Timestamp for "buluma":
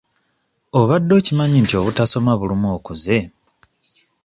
2.39-2.67